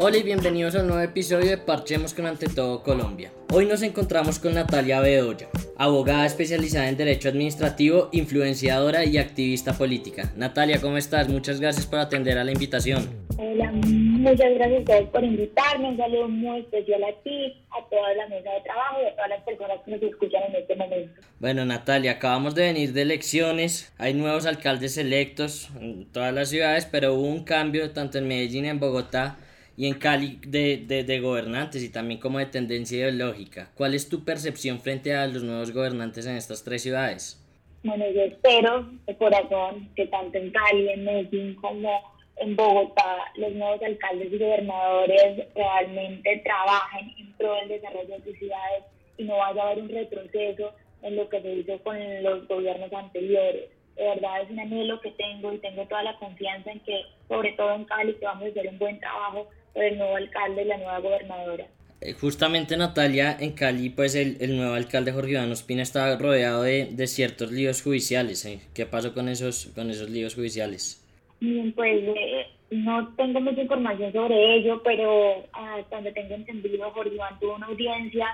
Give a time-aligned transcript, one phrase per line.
[0.00, 3.32] Hola y bienvenidos a un nuevo episodio de Parchemos con Ante Todo Colombia.
[3.52, 10.32] Hoy nos encontramos con Natalia Bedoya, abogada especializada en Derecho Administrativo, influenciadora y activista política.
[10.36, 11.28] Natalia, ¿cómo estás?
[11.28, 13.08] Muchas gracias por atender a la invitación.
[13.38, 15.88] Hola, muchas gracias a ustedes por invitarme.
[15.88, 19.30] Un saludo muy especial a ti, a toda la mesa de trabajo y a todas
[19.30, 21.20] las personas que nos escuchan en este momento.
[21.40, 23.92] Bueno, Natalia, acabamos de venir de elecciones.
[23.98, 28.64] Hay nuevos alcaldes electos en todas las ciudades, pero hubo un cambio tanto en Medellín
[28.64, 29.38] y en Bogotá
[29.78, 33.70] y en Cali de, de, de, gobernantes y también como de tendencia ideológica.
[33.76, 37.40] ¿Cuál es tu percepción frente a los nuevos gobernantes en estas tres ciudades?
[37.84, 43.52] Bueno, yo espero de corazón que tanto en Cali, en Medellín como en Bogotá los
[43.52, 48.82] nuevos alcaldes y gobernadores realmente trabajen en pro del desarrollo de sus ciudades
[49.16, 52.92] y no vaya a haber un retroceso en lo que se hizo con los gobiernos
[52.92, 53.70] anteriores.
[53.94, 57.52] De verdad es un anhelo que tengo y tengo toda la confianza en que, sobre
[57.52, 60.76] todo en Cali, que vamos a hacer un buen trabajo el nuevo alcalde y la
[60.76, 61.66] nueva gobernadora.
[62.00, 66.62] Eh, justamente Natalia, en Cali, pues el, el nuevo alcalde Jorge Iván Ospina estaba rodeado
[66.62, 68.44] de, de ciertos líos judiciales.
[68.44, 68.60] ¿eh?
[68.72, 71.04] ¿Qué pasó con esos, con esos líos judiciales?
[71.40, 77.14] Bien, pues eh, no tengo mucha información sobre ello, pero hasta donde tengo entendido, Jorge
[77.14, 78.26] Iván tuvo una audiencia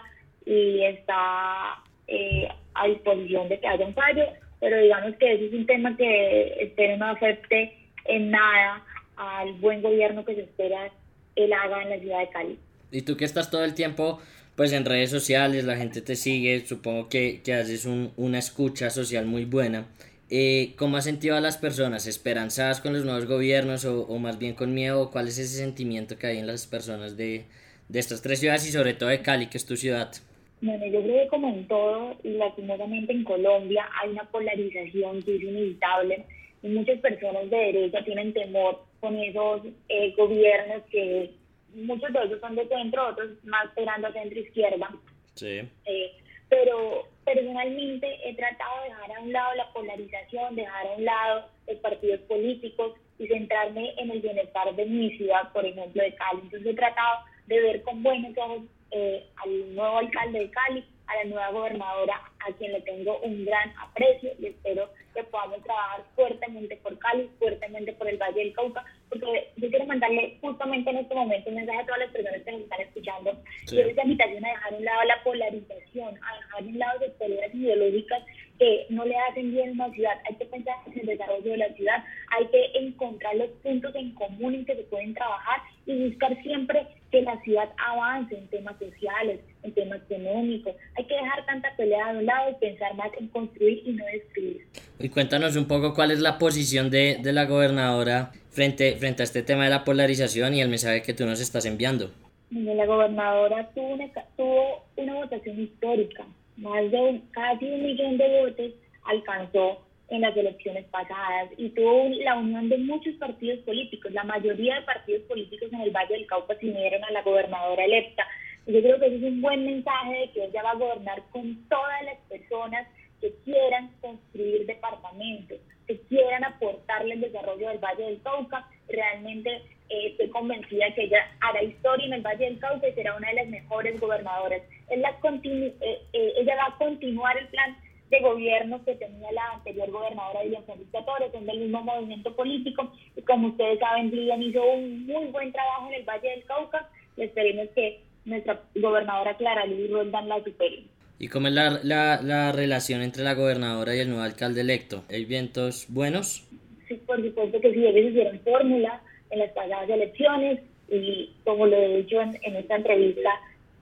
[0.44, 4.24] y está eh, a disposición de que haya un fallo,
[4.60, 8.84] pero digamos que ese es un tema que espero no afecte en nada
[9.16, 10.90] al buen gobierno que se espera
[11.36, 12.58] él haga en la ciudad de Cali.
[12.90, 14.20] Y tú que estás todo el tiempo
[14.56, 18.90] pues en redes sociales, la gente te sigue, supongo que, que haces un, una escucha
[18.90, 19.86] social muy buena.
[20.30, 22.06] Eh, ¿Cómo has sentido a las personas?
[22.06, 25.10] ¿Esperanzadas con los nuevos gobiernos o, o, más bien con miedo?
[25.10, 27.44] ¿Cuál es ese sentimiento que hay en las personas de,
[27.88, 30.12] de estas tres ciudades y sobre todo de Cali, que es tu ciudad?
[30.60, 35.36] Bueno, yo creo que como en todo, y lastimosamente en Colombia, hay una polarización que
[35.36, 36.24] es inevitable
[36.62, 39.60] y muchas personas de derecha tienen temor con esos
[39.90, 41.30] eh, gobiernos que
[41.74, 44.88] muchos de ellos son de centro, otros más pegando a centro izquierda.
[45.34, 45.60] Sí.
[45.84, 46.12] Eh,
[46.48, 51.48] pero personalmente he tratado de dejar a un lado la polarización, dejar a un lado
[51.66, 56.40] los partidos políticos y centrarme en el bienestar de mi ciudad, por ejemplo, de Cali.
[56.44, 60.82] Entonces he tratado de ver con buenos ojos eh, al nuevo alcalde de Cali,
[61.14, 65.62] a la nueva gobernadora, a quien le tengo un gran aprecio y espero que podamos
[65.62, 70.90] trabajar fuertemente por Cali, fuertemente por el Valle del Cauca, porque yo quiero mandarle justamente
[70.90, 73.76] en este momento un mensaje a todas las personas que nos están escuchando, sí.
[73.76, 76.78] y es esa invitación a dejar a un lado la polarización, a dejar a un
[76.78, 78.22] lado las peleas ideológicas
[78.58, 80.20] que no le hacen bien a una ciudad.
[80.28, 82.04] Hay que pensar en el desarrollo de la ciudad,
[82.36, 86.86] hay que encontrar los puntos en común en que se pueden trabajar y buscar siempre
[87.10, 90.74] que la ciudad avance en temas sociales, en temas económicos.
[91.14, 94.66] Que dejar tanta pelea de un lado y pensar más en construir y no destruir.
[94.98, 99.24] Y cuéntanos un poco cuál es la posición de, de la gobernadora frente, frente a
[99.24, 102.10] este tema de la polarización y el mensaje que tú nos estás enviando.
[102.50, 106.24] La gobernadora tuvo una, tuvo una votación histórica,
[106.56, 108.72] más de un, casi un millón de votos
[109.04, 114.12] alcanzó en las elecciones pasadas y tuvo la unión de muchos partidos políticos.
[114.12, 117.84] La mayoría de partidos políticos en el Valle del Cauca se unieron a la gobernadora
[117.84, 118.24] electa.
[118.66, 121.68] Yo creo que ese es un buen mensaje de que ella va a gobernar con
[121.68, 122.86] todas las personas
[123.20, 128.66] que quieran construir departamentos, que quieran aportarle el desarrollo del Valle del Cauca.
[128.88, 129.50] Realmente
[129.90, 133.28] eh, estoy convencida que ella hará historia en el Valle del Cauca y será una
[133.28, 134.62] de las mejores gobernadoras.
[134.96, 135.74] La eh,
[136.12, 137.76] eh, ella va a continuar el plan
[138.10, 142.92] de gobierno que tenía la anterior gobernadora Lilian Francisca Torres, son del mismo movimiento político,
[143.16, 146.88] y como ustedes saben, Lilian hizo un muy buen trabajo en el Valle del Cauca,
[147.16, 150.84] esperemos que nuestra gobernadora Clara Luz Roldán la supere.
[151.18, 155.04] ¿Y cómo es la, la, la, relación entre la gobernadora y el nuevo alcalde electo?
[155.08, 156.46] ¿Hay vientos buenos?
[156.88, 161.76] Sí, por supuesto que sí, ellos hicieron fórmula en las pasadas elecciones y como lo
[161.76, 163.30] he dicho en, en esta entrevista,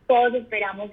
[0.07, 0.91] todos esperamos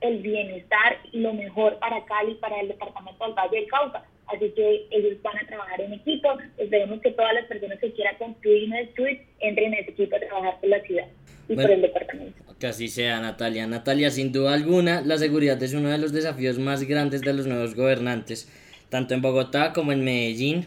[0.00, 4.04] el bienestar y lo mejor para Cali, para el departamento del Valle del Cauca.
[4.26, 6.28] Así que ellos van a trabajar en equipo.
[6.56, 10.16] Esperemos que todas las personas que quieran construir y no destruir entren en ese equipo
[10.16, 11.06] a trabajar por la ciudad
[11.48, 12.42] y bueno, por el departamento.
[12.62, 13.66] Que así sea, Natalia.
[13.66, 17.48] Natalia, sin duda alguna, la seguridad es uno de los desafíos más grandes de los
[17.48, 18.48] nuevos gobernantes,
[18.88, 20.66] tanto en Bogotá como en Medellín,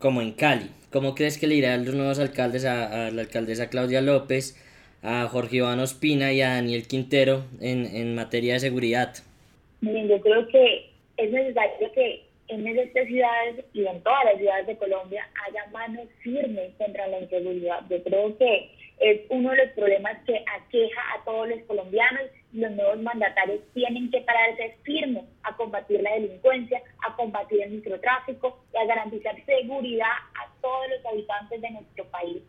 [0.00, 0.66] como en Cali.
[0.90, 4.56] ¿Cómo crees que le irá a los nuevos alcaldes, a, a la alcaldesa Claudia López,
[5.04, 9.14] a Jorge Iván Ospina y a Daniel Quintero en, en materia de seguridad?
[9.82, 14.76] Yo creo que es necesario que en estas ciudades y en todas las ciudades de
[14.78, 17.82] Colombia haya manos firmes contra la inseguridad.
[17.88, 22.58] Yo creo que es uno de los problemas que aqueja a todos los colombianos y
[22.58, 28.62] los nuevos mandatarios tienen que pararse firmes a combatir la delincuencia, a combatir el microtráfico
[28.74, 32.42] y a garantizar seguridad a todos los habitantes de nuestro país.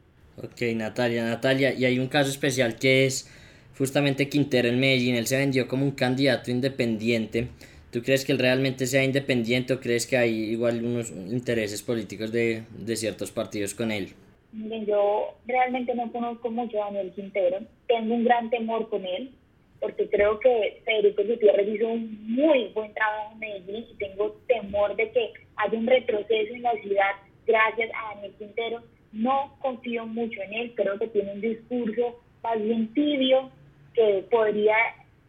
[0.44, 3.30] Ok, Natalia, Natalia, y hay un caso especial que es
[3.78, 7.48] justamente Quintero en Medellín, él se vendió como un candidato independiente.
[7.92, 12.32] ¿Tú crees que él realmente sea independiente o crees que hay igual unos intereses políticos
[12.32, 14.14] de, de ciertos partidos con él?
[14.54, 19.32] Miren, yo realmente no conozco mucho a Daniel Quintero, tengo un gran temor con él,
[19.80, 24.96] porque creo que Federico Gutiérrez hizo un muy buen trabajo en Medellín y tengo temor
[24.96, 27.12] de que haya un retroceso en la ciudad
[27.48, 28.84] gracias a Daniel Quintero.
[29.12, 32.58] No confío mucho en él, creo que tiene un discurso más
[32.94, 33.50] tibio
[33.94, 34.76] que podría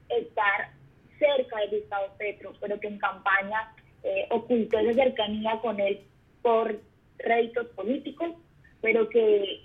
[0.08, 0.70] estar
[1.18, 6.00] cerca de Gustavo Petro, pero que en campaña eh, ocultó esa cercanía con él
[6.42, 6.78] por
[7.18, 8.30] réditos políticos,
[8.82, 9.62] pero que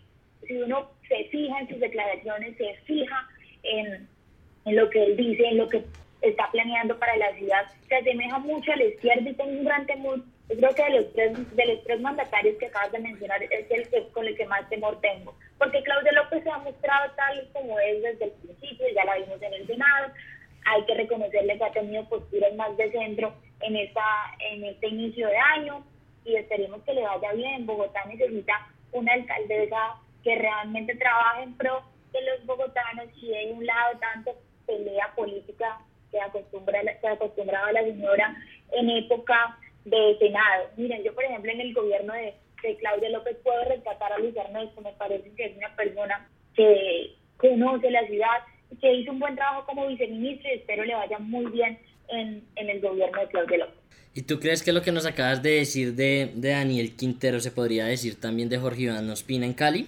[0.48, 3.28] si uno se fija en sus declaraciones, se fija
[3.64, 4.08] en,
[4.66, 5.84] en lo que él dice, en lo que
[6.22, 9.86] está planeando para la ciudad, se asemeja mucho a la izquierda y tengo un gran
[9.86, 10.20] temor.
[10.50, 13.70] Yo creo que de los tres, de los tres mandatarios que acabas de mencionar es
[13.70, 17.50] el que, con el que más temor tengo, porque Claudia López se ha mostrado tal
[17.52, 20.14] como es desde el principio, ya la vimos en el Senado,
[20.66, 24.04] hay que reconocerle que ha tenido posturas más de centro en, esta,
[24.52, 25.84] en este inicio de año
[26.26, 27.66] y esperemos que le vaya bien.
[27.66, 33.66] Bogotá necesita una alcaldesa que realmente trabaje en pro de los bogotanos y de un
[33.66, 34.36] lado tanto
[34.66, 35.80] pelea política
[36.12, 38.36] que, acostumbra, que acostumbraba la señora
[38.72, 40.70] en época de Senado.
[40.78, 42.34] Miren, yo por ejemplo en el gobierno de,
[42.80, 47.90] Claudia López puedo rescatar a Luis Ernesto, me parece que es una persona que conoce
[47.92, 48.44] la ciudad,
[48.82, 51.80] que hizo un buen trabajo como viceministro y espero le vaya muy bien
[52.10, 53.78] en, en el gobierno de Claudia López.
[54.18, 57.52] ¿Y tú crees que lo que nos acabas de decir de, de Daniel Quintero se
[57.52, 59.88] podría decir también de Jorge Iván Ospina en Cali?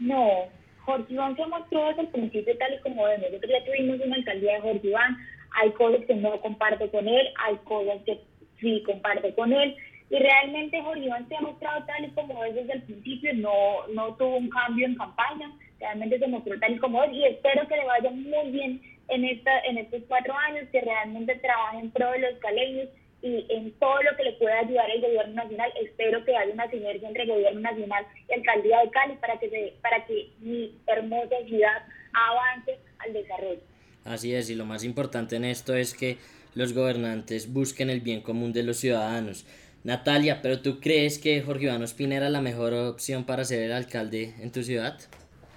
[0.00, 0.48] No,
[0.80, 4.16] Jorge Iván se mostró desde el principio tal y como de nosotros ya tuvimos una
[4.16, 5.16] alcaldía de Jorge Iván,
[5.62, 8.20] hay cosas que no comparto con él, hay cosas que
[8.60, 9.76] sí comparto con él,
[10.10, 13.86] y realmente Jorge Iván se ha mostrado tal y como es desde el principio, no,
[13.94, 17.68] no tuvo un cambio en campaña, realmente se mostró tal y como es, y espero
[17.68, 21.92] que le vaya muy bien en, esta, en estos cuatro años, que realmente trabaje en
[21.92, 22.88] pro de los caleños
[23.20, 25.72] y en todo lo que le pueda ayudar el gobierno nacional.
[25.80, 29.50] Espero que haya una sinergia entre el gobierno nacional y alcaldía de Cali para que,
[29.50, 31.82] se, para que mi hermosa ciudad
[32.12, 33.60] avance al desarrollo.
[34.04, 36.16] Así es, y lo más importante en esto es que
[36.54, 39.46] los gobernantes busquen el bien común de los ciudadanos.
[39.84, 43.72] Natalia, ¿pero tú crees que Jorge Iván Ospina era la mejor opción para ser el
[43.72, 44.98] alcalde en tu ciudad?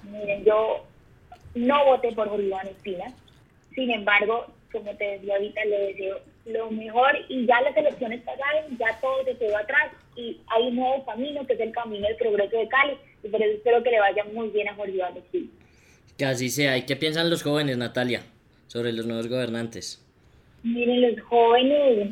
[0.03, 0.85] Miren, yo
[1.55, 3.05] no voté por Jorge Iván Ospina.
[3.73, 6.19] Sin embargo, como te decía ahorita, le deseo
[6.51, 10.75] lo mejor y ya las elecciones pasaron, ya todo se quedó atrás y hay un
[10.75, 13.92] nuevo camino que es el camino del progreso de Cali y por eso espero que
[13.92, 15.50] le vaya muy bien a Jorge Ospina.
[16.18, 16.77] Que así sea.
[16.77, 18.21] ¿Y qué piensan los jóvenes, Natalia?
[18.71, 20.01] sobre los nuevos gobernantes?
[20.63, 22.07] Miren, los jóvenes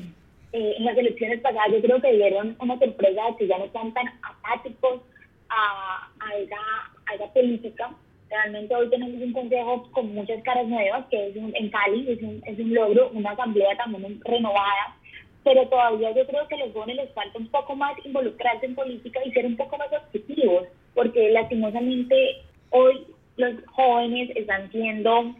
[0.51, 3.93] eh, en las elecciones pasadas yo creo que dieron una sorpresa que ya no están
[3.93, 5.01] tan apáticos
[5.47, 6.57] a, a, esa,
[7.05, 7.95] a esa política.
[8.29, 12.41] Realmente hoy tenemos un consejo con muchas caras nuevas, que es en Cali, es un,
[12.45, 14.95] es un logro, una asamblea también renovada,
[15.43, 18.75] pero todavía yo creo que a los jóvenes les falta un poco más involucrarse en
[18.75, 25.33] política y ser un poco más objetivos, porque lastimosamente hoy los jóvenes están siendo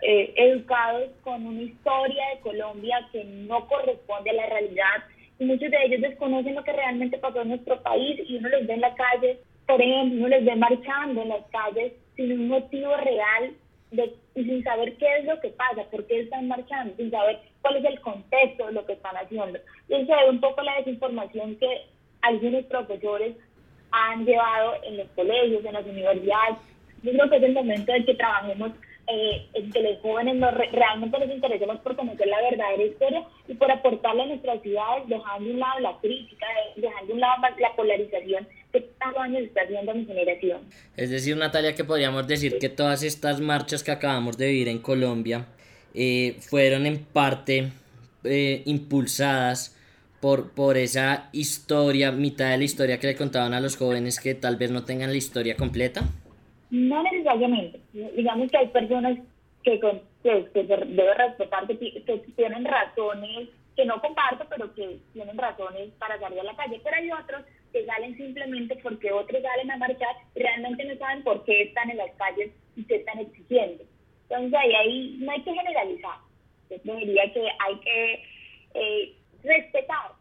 [0.00, 5.04] eh, educados con una historia de Colombia que no corresponde a la realidad
[5.38, 8.66] y muchos de ellos desconocen lo que realmente pasó en nuestro país y uno los
[8.66, 12.48] ve en la calle, por ejemplo, uno los ve marchando en las calles sin un
[12.48, 13.54] motivo real
[13.90, 17.40] de, y sin saber qué es lo que pasa, por qué están marchando, sin saber
[17.60, 19.58] cuál es el contexto de lo que están haciendo.
[19.88, 21.86] Y se ve un poco la desinformación que
[22.22, 23.36] algunos profesores
[23.90, 26.58] han llevado en los colegios, en las universidades.
[27.02, 28.72] Yo creo que es el momento de que trabajemos
[29.06, 33.70] eh, que los jóvenes no, realmente nos interesemos por conocer la verdadera historia y por
[33.70, 37.76] aportarle a nuestras ciudades, dejando de un lado la crítica, dejando de un lado la
[37.76, 40.60] polarización que tantos años está haciendo mi generación.
[40.96, 44.78] Es decir, Natalia, que podríamos decir que todas estas marchas que acabamos de vivir en
[44.78, 45.46] Colombia
[45.94, 47.70] eh, fueron en parte
[48.24, 49.76] eh, impulsadas
[50.20, 54.34] por, por esa historia, mitad de la historia que le contaban a los jóvenes que
[54.34, 56.04] tal vez no tengan la historia completa.
[56.72, 57.80] No necesariamente.
[57.92, 59.18] Digamos que hay personas
[59.62, 61.76] que, con, que, que debo respetar, que,
[62.34, 66.80] tienen razones que no comparto, pero que tienen razones para salir a la calle.
[66.82, 67.42] Pero hay otros
[67.74, 71.90] que salen simplemente porque otros salen a marchar y realmente no saben por qué están
[71.90, 73.84] en las calles y qué están exigiendo.
[74.30, 76.16] Entonces ahí, ahí no hay que generalizar.
[76.84, 78.24] Yo diría que hay que
[78.74, 79.14] eh,
[79.44, 80.12] respetar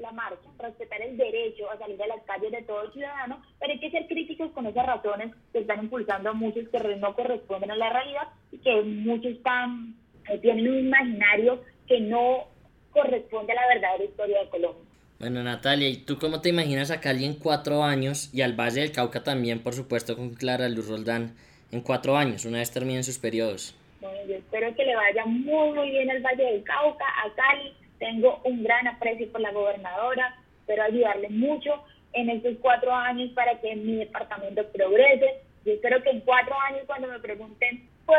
[0.00, 3.78] la marcha, respetar el derecho a salir a las calles de todo ciudadano, pero hay
[3.78, 7.76] que ser críticos con esas razones que están impulsando a muchos que no corresponden a
[7.76, 9.94] la realidad y que muchos están,
[10.28, 12.46] eh, tienen un imaginario que no
[12.90, 14.84] corresponde a la verdadera historia de Colombia.
[15.18, 18.80] Bueno, Natalia, ¿y tú cómo te imaginas a Cali en cuatro años y al Valle
[18.80, 21.36] del Cauca también, por supuesto, con Clara Luz Roldán
[21.72, 23.76] en cuatro años, una vez terminen sus periodos?
[24.00, 27.74] Bueno, yo espero que le vaya muy, muy bien al Valle del Cauca, a Cali.
[28.00, 33.60] Tengo un gran aprecio por la gobernadora, espero ayudarle mucho en estos cuatro años para
[33.60, 35.42] que mi departamento progrese.
[35.66, 38.16] Yo espero que en cuatro años, cuando me pregunten, ¿fue,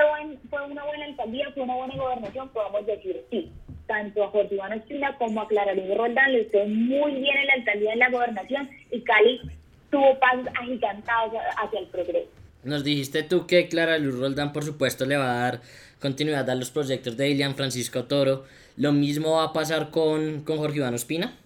[0.51, 2.49] fue una buena alcaldía, fue una buena gobernación?
[2.49, 3.51] Podamos decir sí.
[3.87, 7.47] Tanto a Jorge Iván Espina como a Clara Luz Roldán le fue muy bien en
[7.47, 9.41] la alcaldía en la gobernación y Cali
[9.89, 12.29] tuvo pasos agigantados hacia el progreso.
[12.63, 15.61] Nos dijiste tú que Clara Luz Roldán, por supuesto, le va a dar
[16.01, 18.43] continuidad a los proyectos de Ilian Francisco Toro.
[18.75, 21.37] ¿Lo mismo va a pasar con, con Jorge Iván Espina?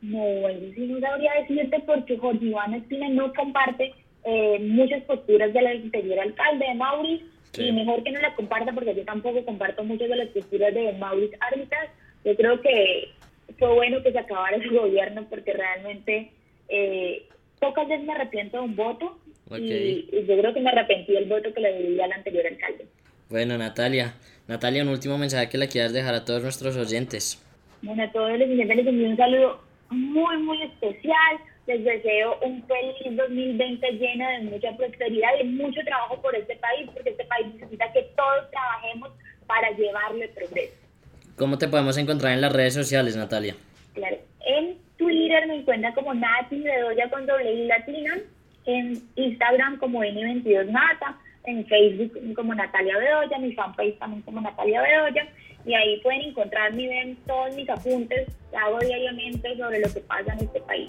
[0.00, 3.92] No, eso sí no sabría decirte porque Jorge Iván Espina no comparte
[4.24, 7.24] eh, muchas posturas del anterior alcalde de Maurice
[7.56, 10.92] y mejor que no la comparta porque yo tampoco comparto muchas de las posturas de
[10.92, 11.90] Maurice Armitage.
[12.24, 13.10] Yo creo que
[13.58, 16.30] fue bueno que se acabara ese gobierno porque realmente
[16.68, 17.26] eh,
[17.58, 19.18] pocas veces me arrepiento de un voto
[19.56, 22.86] y, yo creo que me arrepentí del voto que le di al anterior alcalde.
[23.30, 24.14] Bueno, Natalia,
[24.46, 27.44] Natalia, un último mensaje que le quieras dejar a todos nuestros oyentes.
[27.82, 31.36] Bueno, a todos los oyentes les envío un saludo muy, muy especial.
[31.66, 36.88] Les deseo un feliz 2020 lleno de mucha prosperidad y mucho trabajo por este país,
[36.94, 39.10] porque este país necesita que todos trabajemos
[39.46, 40.74] para llevarle progreso.
[41.36, 43.54] ¿Cómo te podemos encontrar en las redes sociales, Natalia?
[43.92, 44.16] Claro,
[44.46, 48.16] en Twitter me encuentran como Nati Bedoya con doble I latina,
[48.64, 55.28] en Instagram como N22Nata, en Facebook como Natalia Bedoya, mi fanpage también como Natalia Bedoya,
[55.64, 60.00] y ahí pueden encontrarme y ven todos mis apuntes que hago diariamente sobre lo que
[60.00, 60.86] pasa en este país.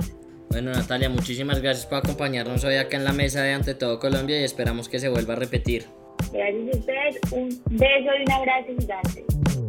[0.50, 4.40] Bueno, Natalia, muchísimas gracias por acompañarnos hoy acá en la mesa de Ante Todo Colombia
[4.42, 5.86] y esperamos que se vuelva a repetir.
[6.34, 9.69] Gracias a ustedes, un beso y un abrazo gigante.